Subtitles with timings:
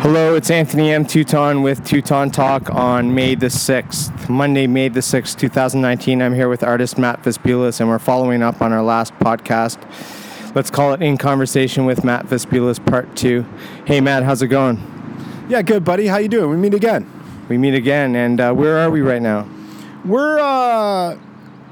[0.00, 1.04] Hello, it's Anthony M.
[1.04, 6.22] Teuton with Teuton Talk on May the 6th, Monday, May the 6th, 2019.
[6.22, 9.78] I'm here with artist Matt Vespulis, and we're following up on our last podcast.
[10.54, 13.44] Let's call it In Conversation with Matt Vespulis Part 2.
[13.86, 14.78] Hey, Matt, how's it going?
[15.48, 16.06] Yeah, good, buddy.
[16.06, 16.50] How you doing?
[16.50, 17.10] We meet again.
[17.48, 19.48] We meet again, and uh, where are we right now?
[20.04, 21.18] We're uh,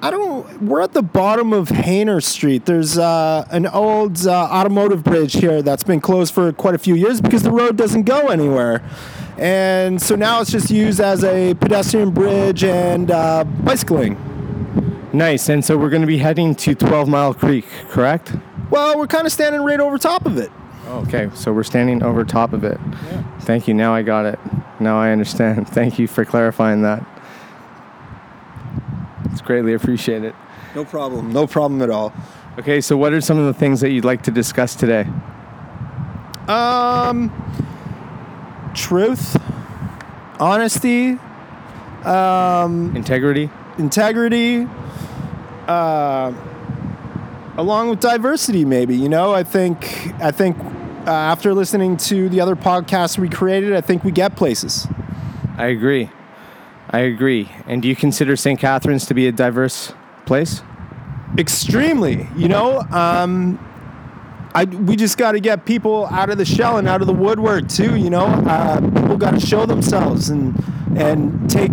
[0.04, 0.60] I don't.
[0.60, 2.66] We're at the bottom of Hayner Street.
[2.66, 6.94] There's uh, an old uh, automotive bridge here that's been closed for quite a few
[6.94, 8.82] years because the road doesn't go anywhere,
[9.38, 14.18] and so now it's just used as a pedestrian bridge and uh, bicycling.
[15.14, 18.34] Nice, and so we're going to be heading to 12 Mile Creek, correct?
[18.68, 20.50] Well, we're kind of standing right over top of it.
[20.86, 22.78] Okay, so we're standing over top of it.
[23.10, 23.38] Yeah.
[23.38, 23.72] Thank you.
[23.72, 24.38] Now I got it.
[24.80, 25.66] Now I understand.
[25.70, 27.06] Thank you for clarifying that.
[29.34, 30.32] It's greatly appreciated.
[30.76, 31.32] No problem.
[31.32, 32.12] No problem at all.
[32.56, 35.08] Okay, so what are some of the things that you'd like to discuss today?
[36.46, 37.32] Um,
[38.74, 39.36] truth,
[40.38, 41.18] honesty,
[42.04, 44.68] um, integrity, integrity,
[45.66, 46.32] uh,
[47.56, 48.64] along with diversity.
[48.64, 49.34] Maybe you know.
[49.34, 50.14] I think.
[50.22, 50.56] I think
[51.08, 54.86] uh, after listening to the other podcasts we created, I think we get places.
[55.58, 56.08] I agree.
[56.94, 57.50] I agree.
[57.66, 58.56] And do you consider St.
[58.56, 59.92] Catharines to be a diverse
[60.26, 60.62] place?
[61.36, 62.28] Extremely.
[62.36, 63.58] You know, um,
[64.54, 67.12] I, we just got to get people out of the shell and out of the
[67.12, 67.96] woodwork too.
[67.96, 70.54] You know, uh, people got to show themselves and
[70.96, 71.72] and take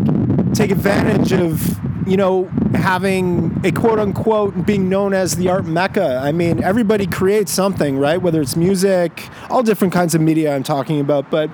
[0.55, 6.19] take advantage of you know having a quote unquote being known as the art mecca.
[6.23, 8.19] I mean, everybody creates something, right?
[8.19, 11.51] Whether it's music, all different kinds of media I'm talking about, but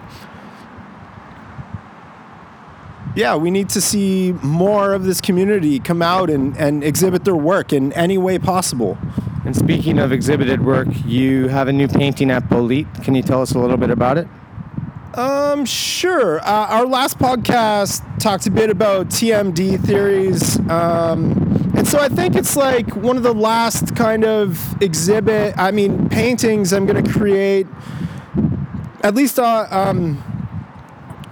[3.18, 7.36] yeah, we need to see more of this community come out and, and exhibit their
[7.36, 8.96] work in any way possible.
[9.44, 13.04] And speaking of exhibited work, you have a new painting at Bolite.
[13.04, 14.28] Can you tell us a little bit about it?
[15.16, 16.40] Um, sure.
[16.42, 20.60] Uh, our last podcast talked a bit about TMD theories.
[20.70, 25.72] Um, and so I think it's like one of the last kind of exhibit, I
[25.72, 27.66] mean, paintings I'm going to create,
[29.02, 30.22] at least uh, um,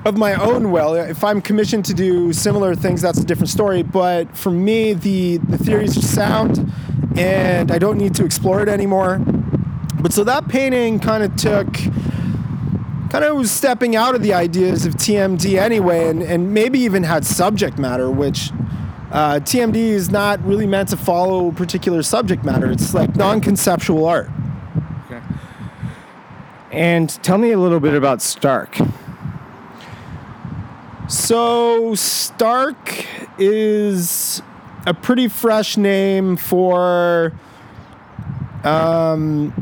[0.06, 0.94] of my own will.
[0.94, 3.82] If I'm commissioned to do similar things, that's a different story.
[3.82, 6.72] But for me, the, the theories are sound
[7.18, 9.20] and I don't need to explore it anymore.
[10.00, 14.86] But so that painting kind of took, kind of was stepping out of the ideas
[14.86, 18.52] of TMD anyway, and, and maybe even had subject matter, which
[19.12, 22.70] uh, TMD is not really meant to follow particular subject matter.
[22.70, 24.30] It's like non conceptual art.
[25.06, 25.22] Okay.
[26.72, 28.78] And tell me a little bit about Stark.
[31.08, 33.06] So, Stark
[33.38, 34.42] is
[34.88, 37.32] a pretty fresh name for
[38.64, 39.54] um,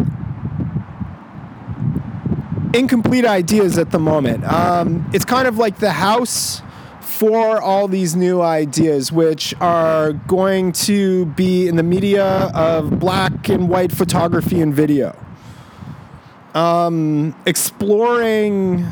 [2.73, 4.45] incomplete ideas at the moment.
[4.45, 6.61] Um, it's kind of like the house
[7.01, 13.49] for all these new ideas, which are going to be in the media of black
[13.49, 15.13] and white photography and video.
[16.53, 18.87] Um, exploring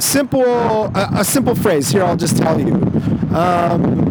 [0.00, 1.90] simple a, a, simple phrase.
[1.90, 2.74] Here i'll just tell you.
[3.34, 4.10] Um,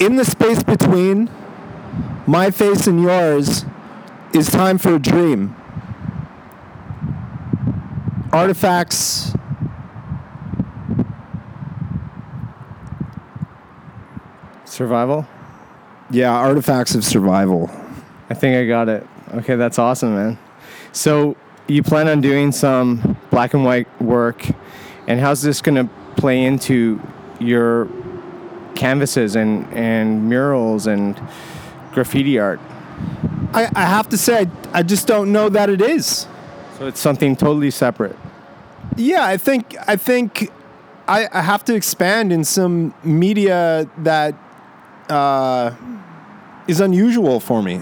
[0.00, 1.30] in the space between
[2.26, 3.64] my face and yours
[4.32, 5.56] is time for a dream.
[8.32, 9.32] Artifacts
[14.64, 15.26] survival?
[16.10, 17.70] Yeah artifacts of survival.
[18.28, 19.06] I think i got it.
[19.34, 20.38] Okay that's awesome man
[20.94, 24.46] so you plan on doing some black and white work,
[25.06, 27.00] and how's this going to play into
[27.38, 27.88] your
[28.74, 31.20] canvases and, and murals and
[31.92, 32.60] graffiti art?
[33.52, 36.26] I, I have to say, I, I just don't know that it is.
[36.78, 38.16] So it's something totally separate.
[38.96, 40.50] Yeah, I think I think
[41.08, 44.34] I, I have to expand in some media that
[45.08, 45.72] uh,
[46.66, 47.80] is unusual for me.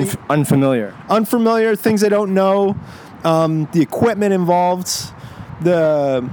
[0.00, 0.94] Unf- unfamiliar.
[1.08, 2.76] Unfamiliar things I don't know.
[3.24, 5.12] Um, the equipment involved,
[5.62, 6.28] the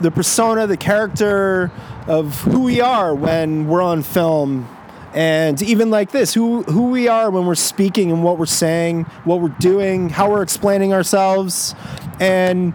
[0.00, 1.70] the persona, the character
[2.06, 4.68] of who we are when we're on film,
[5.14, 9.04] and even like this, who who we are when we're speaking and what we're saying,
[9.24, 11.74] what we're doing, how we're explaining ourselves,
[12.20, 12.74] and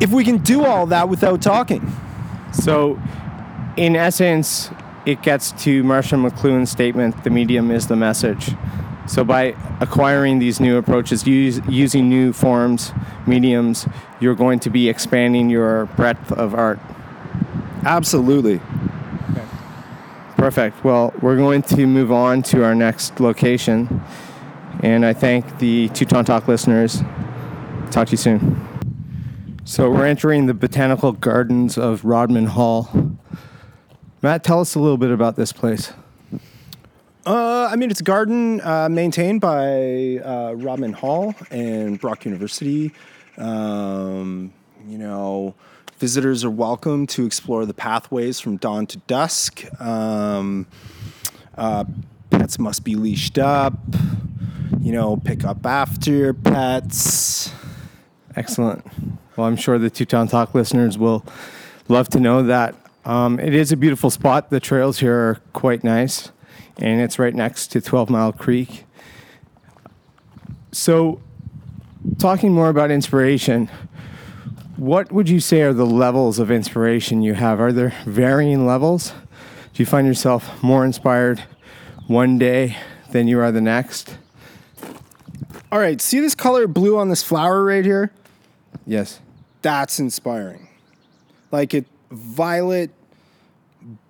[0.00, 1.90] if we can do all that without talking.
[2.52, 3.00] So,
[3.76, 4.70] in essence,
[5.06, 8.54] it gets to Marshall McLuhan's statement: "The medium is the message."
[9.08, 12.92] So by acquiring these new approaches, use, using new forms,
[13.26, 13.88] mediums,
[14.20, 16.78] you're going to be expanding your breadth of art.
[17.84, 18.60] Absolutely.
[19.30, 19.46] Okay.
[20.36, 20.84] Perfect.
[20.84, 24.02] Well, we're going to move on to our next location.
[24.80, 27.02] And I thank the Teuton Talk listeners.
[27.90, 28.68] Talk to you soon.
[29.64, 33.18] So we're entering the botanical gardens of Rodman Hall.
[34.22, 35.92] Matt, tell us a little bit about this place.
[37.28, 42.90] Uh, I mean, it's a garden uh, maintained by uh, Rodman Hall and Brock University.
[43.36, 44.50] Um,
[44.86, 45.54] you know,
[45.98, 49.62] visitors are welcome to explore the pathways from dawn to dusk.
[49.78, 50.66] Um,
[51.58, 51.84] uh,
[52.30, 53.74] pets must be leashed up.
[54.80, 57.52] You know, pick up after your pets.
[58.36, 58.86] Excellent.
[59.36, 61.26] Well, I'm sure the Teuton Talk listeners will
[61.88, 62.74] love to know that.
[63.04, 64.48] Um, it is a beautiful spot.
[64.48, 66.30] The trails here are quite nice,
[66.78, 68.84] and it's right next to 12 Mile Creek.
[70.72, 71.20] So,
[72.18, 73.70] talking more about inspiration,
[74.76, 77.60] what would you say are the levels of inspiration you have?
[77.60, 79.12] Are there varying levels?
[79.74, 81.42] Do you find yourself more inspired
[82.06, 82.76] one day
[83.10, 84.16] than you are the next?
[85.70, 88.12] All right, see this color blue on this flower right here?
[88.86, 89.20] Yes.
[89.62, 90.68] That's inspiring.
[91.50, 92.90] Like it violet,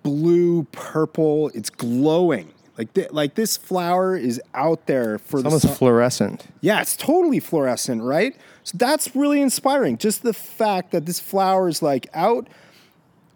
[0.09, 2.51] blue, purple, it's glowing.
[2.77, 6.47] Like th- like this flower is out there for It's the almost sun- fluorescent.
[6.61, 8.35] Yeah, it's totally fluorescent, right?
[8.63, 9.97] So that's really inspiring.
[9.97, 12.47] Just the fact that this flower is like out.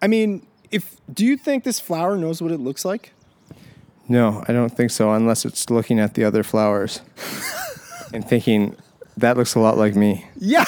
[0.01, 3.11] I mean, if do you think this flower knows what it looks like?
[4.07, 7.01] No, I don't think so, unless it's looking at the other flowers
[8.13, 8.75] and thinking
[9.17, 10.25] that looks a lot like me.
[10.37, 10.65] Yeah,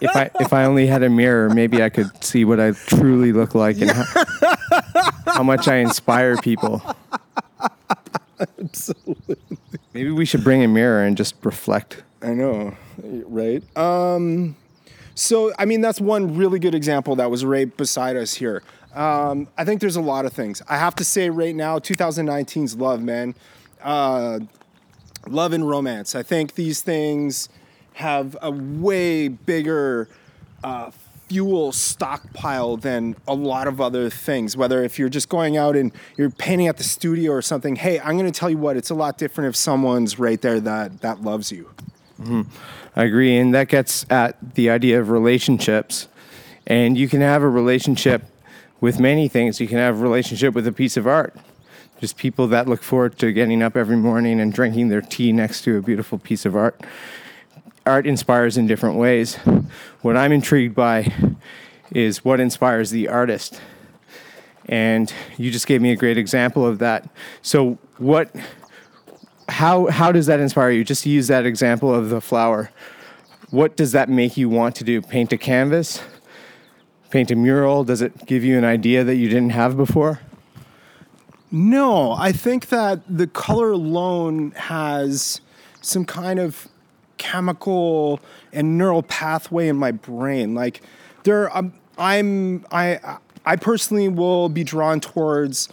[0.00, 3.32] If I if I only had a mirror, maybe I could see what I truly
[3.32, 4.51] look like and how,
[5.26, 6.82] how much I inspire people.
[8.40, 9.36] absolutely.
[9.92, 12.02] Maybe we should bring a mirror and just reflect.
[12.22, 13.62] I know, right?
[13.76, 14.56] Um,
[15.14, 18.62] so, I mean, that's one really good example that was right beside us here.
[18.94, 20.62] Um, I think there's a lot of things.
[20.68, 23.34] I have to say right now, 2019's love, man.
[23.82, 24.40] Uh,
[25.26, 26.14] love and romance.
[26.14, 27.48] I think these things
[27.94, 30.08] have a way bigger
[30.64, 30.90] uh,
[31.32, 34.54] fuel stockpile than a lot of other things.
[34.54, 37.98] Whether if you're just going out and you're painting at the studio or something, hey,
[38.00, 41.00] I'm going to tell you what, it's a lot different if someone's right there that
[41.00, 41.70] that loves you.
[42.20, 42.42] Mm-hmm.
[42.94, 46.08] I agree, and that gets at the idea of relationships.
[46.66, 48.24] And you can have a relationship
[48.82, 49.58] with many things.
[49.58, 51.34] You can have a relationship with a piece of art.
[51.98, 55.62] Just people that look forward to getting up every morning and drinking their tea next
[55.62, 56.78] to a beautiful piece of art.
[57.84, 59.36] Art inspires in different ways.
[60.02, 61.12] What I'm intrigued by
[61.90, 63.60] is what inspires the artist.
[64.66, 67.08] And you just gave me a great example of that.
[67.42, 68.34] So, what
[69.48, 70.84] how how does that inspire you?
[70.84, 72.70] Just to use that example of the flower,
[73.50, 75.02] what does that make you want to do?
[75.02, 76.00] Paint a canvas?
[77.10, 77.84] Paint a mural?
[77.84, 80.20] Does it give you an idea that you didn't have before?
[81.50, 85.42] No, I think that the color alone has
[85.82, 86.68] some kind of
[87.22, 88.18] chemical
[88.52, 90.56] and neural pathway in my brain.
[90.56, 90.82] Like
[91.22, 95.68] there, um, I'm I I personally will be drawn towards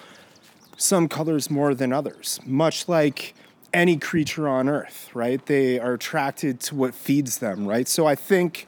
[0.78, 3.34] some colors more than others, much like
[3.74, 5.44] any creature on earth, right?
[5.48, 7.88] They are attracted to what feeds them, right?
[7.88, 8.68] So I think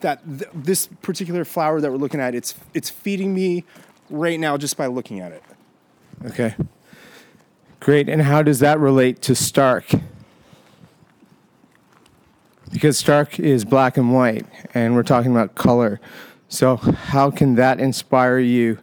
[0.00, 3.64] that th- this particular flower that we're looking at, it's it's feeding me
[4.08, 5.42] right now just by looking at it.
[6.26, 6.54] Okay.
[7.80, 8.08] Great.
[8.08, 9.86] And how does that relate to Stark?
[12.72, 16.00] Because Stark is black and white, and we're talking about color.
[16.48, 18.78] So, how can that inspire you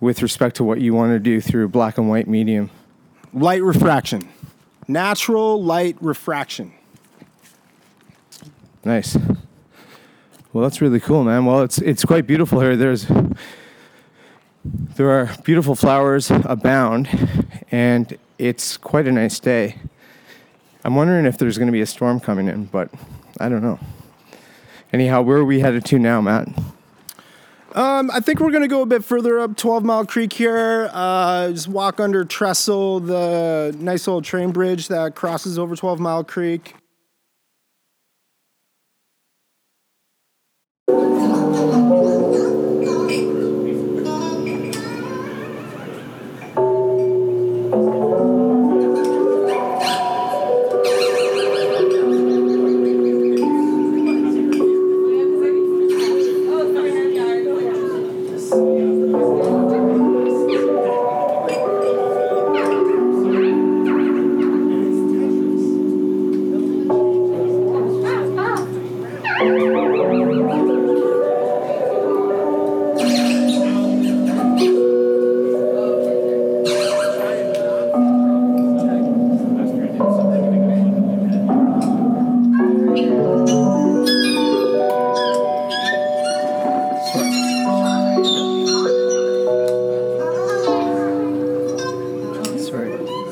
[0.00, 2.70] with respect to what you want to do through black and white medium?
[3.32, 4.28] Light refraction.
[4.88, 6.72] Natural light refraction.
[8.84, 9.16] Nice.
[10.52, 11.44] Well, that's really cool, man.
[11.44, 12.76] Well, it's it's quite beautiful here.
[12.76, 13.06] There's
[14.64, 17.08] there are beautiful flowers abound,
[17.70, 19.76] and it's quite a nice day.
[20.84, 22.90] I'm wondering if there's going to be a storm coming in, but
[23.38, 23.78] I don't know.
[24.92, 26.48] Anyhow, where are we headed to now, Matt?
[27.72, 30.90] Um, I think we're gonna go a bit further up 12 Mile Creek here.
[30.92, 36.24] Uh, just walk under Trestle, the nice old train bridge that crosses over 12 Mile
[36.24, 36.74] Creek.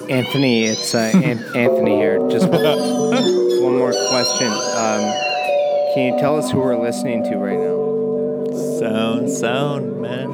[0.08, 2.18] Anthony, it's uh, An- Anthony here.
[2.30, 4.46] Just one more question.
[4.48, 5.02] Um,
[5.94, 7.76] can you tell us who we're listening to right now?
[8.78, 10.32] Sound, sound, man.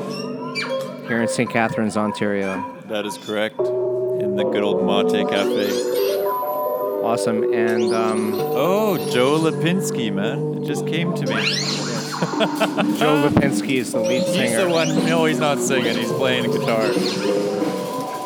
[1.08, 1.50] Here in St.
[1.50, 2.80] Catharines, Ontario.
[2.88, 3.58] That is correct.
[3.58, 5.72] In the good old Mahtay Cafe.
[7.04, 7.52] Awesome.
[7.52, 10.62] And um, Oh, Joe Lipinski, man.
[10.62, 11.34] It just came to me.
[12.98, 14.42] Joe Lipinski is the lead singer.
[14.42, 14.64] He's singer.
[14.66, 14.88] the one.
[15.06, 15.96] No, he's not singing.
[15.96, 16.82] He's playing guitar.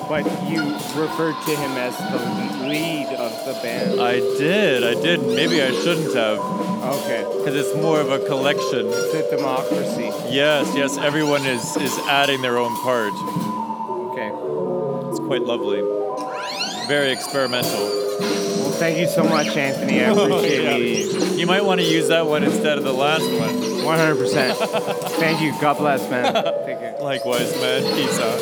[0.08, 0.62] But you
[0.96, 4.00] referred to him as the lead of the band.
[4.00, 4.82] I did.
[4.82, 5.20] I did.
[5.20, 7.24] Maybe I shouldn't have, Okay.
[7.36, 8.86] because it's more of a collection.
[8.86, 10.10] It's a democracy.
[10.30, 10.96] Yes, yes.
[10.96, 13.12] Everyone is is adding their own part.
[14.12, 14.30] Okay.
[15.10, 15.82] It's quite lovely.
[16.88, 17.78] Very experimental.
[17.78, 20.00] Well, thank you so much, Anthony.
[20.02, 21.26] I appreciate Yeah.
[21.26, 21.38] it.
[21.38, 23.54] You might want to use that one instead of the last one.
[23.84, 24.56] 100%.
[25.20, 25.52] Thank you.
[25.60, 26.32] God bless, man.
[26.64, 26.96] Take care.
[27.00, 27.82] Likewise, man.
[27.94, 28.40] Peace out.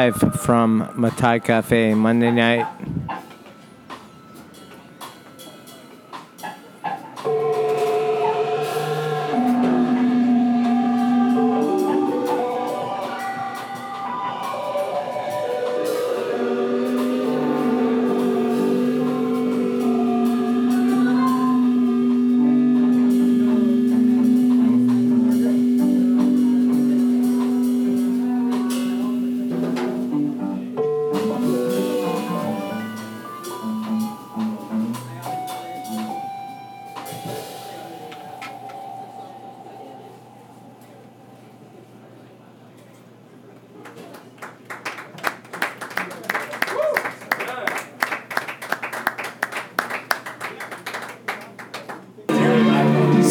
[0.00, 2.66] Live from Mahtay Cafe Monday night.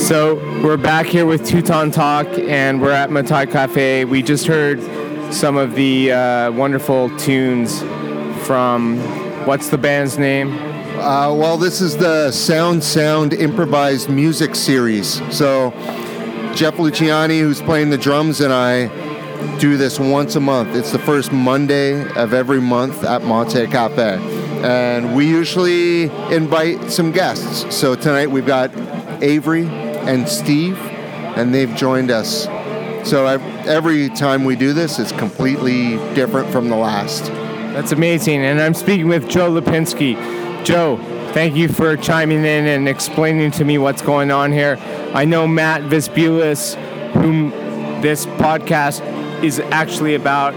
[0.09, 4.05] So we're back here with Teuton Talk, and we're at Mahtay Cafe.
[4.05, 4.81] We just heard
[5.31, 7.81] some of the uh, wonderful tunes
[8.47, 8.97] from
[9.45, 10.51] what's the band's name?
[10.97, 15.21] Uh, well, this is the Sound Sound improvised music series.
[15.31, 15.69] So
[16.55, 18.87] Jeff Luciani, who's playing the drums, and I
[19.59, 20.75] do this once a month.
[20.75, 24.17] It's the first Monday of every month at Mahtay Cafe.
[24.63, 26.03] And we usually
[26.33, 27.75] invite some guests.
[27.75, 28.71] So tonight we've got
[29.21, 32.43] Avery and Steve, and they've joined us.
[33.09, 33.25] So
[33.65, 37.25] every time we do this, it's completely different from the last.
[37.73, 38.41] That's amazing.
[38.41, 40.65] And I'm speaking with Joe Lipinski.
[40.65, 40.97] Joe,
[41.33, 44.77] thank you for chiming in and explaining to me what's going on here.
[45.13, 46.75] I know Matt Vespulis,
[47.13, 47.51] whom
[48.01, 48.99] this podcast
[49.43, 50.53] is actually about.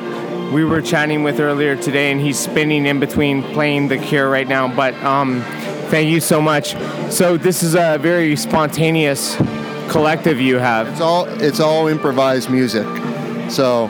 [0.52, 4.46] We were chatting with earlier today, and he's spinning in between playing The Cure right
[4.46, 4.68] now.
[4.74, 5.40] But um,
[5.88, 6.76] thank you so much.
[7.10, 9.36] So this is a very spontaneous
[9.90, 10.88] collective you have.
[10.88, 12.86] It's all it's all improvised music.
[13.50, 13.88] So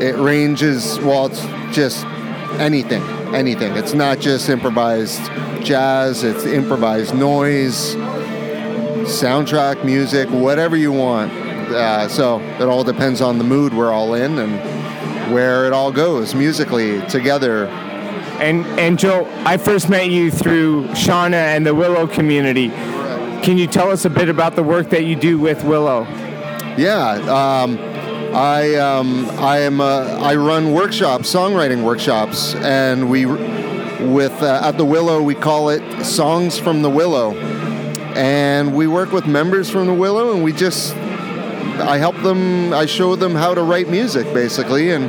[0.00, 0.98] it ranges.
[1.00, 1.42] Well, it's
[1.74, 2.04] just
[2.58, 3.02] anything,
[3.34, 3.76] anything.
[3.76, 5.20] It's not just improvised
[5.64, 6.24] jazz.
[6.24, 7.94] It's improvised noise,
[9.06, 11.32] soundtrack music, whatever you want.
[11.74, 15.92] Uh, so it all depends on the mood we're all in and where it all
[15.92, 17.66] goes musically together.
[18.40, 22.68] And and Joe, I first met you through Shauna and the Willow community.
[23.42, 26.04] Can you tell us a bit about the work that you do with Willow?
[26.76, 27.78] Yeah, um,
[28.34, 34.78] I um, I am uh, I run workshops, songwriting workshops, and we with uh, at
[34.78, 37.34] the Willow we call it Songs from the Willow,
[38.14, 40.96] and we work with members from the Willow, and we just
[41.80, 45.08] I help them, I show them how to write music basically, and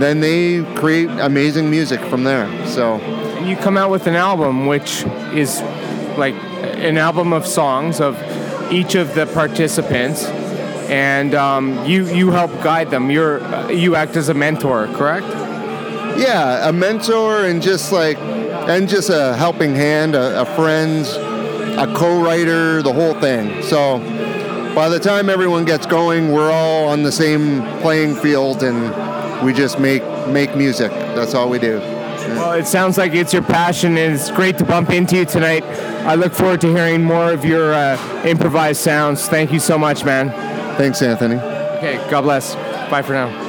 [0.00, 2.48] then they create amazing music from there.
[2.66, 2.96] So
[3.44, 5.60] you come out with an album, which is
[6.16, 8.16] like an album of songs of
[8.72, 10.24] each of the participants,
[10.88, 13.10] and um, you you help guide them.
[13.10, 13.40] You're
[13.70, 15.26] you act as a mentor, correct?
[16.18, 21.06] Yeah, a mentor and just like and just a helping hand, a, a friend,
[21.78, 23.62] a co-writer, the whole thing.
[23.62, 23.98] So
[24.78, 29.52] by the time everyone gets going, we're all on the same playing field and we
[29.52, 30.92] just make make music.
[31.16, 31.78] That's all we do.
[31.80, 35.64] Well, it sounds like it's your passion, and it's great to bump into you tonight.
[36.06, 39.26] I look forward to hearing more of your uh, improvised sounds.
[39.26, 40.30] Thank you so much, man.
[40.78, 41.40] Thanks, Anthony.
[41.78, 42.54] Okay, God bless.
[42.88, 43.47] Bye for now.